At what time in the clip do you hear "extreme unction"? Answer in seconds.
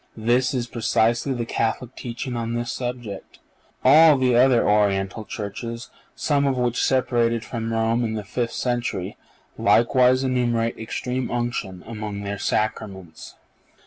10.79-11.83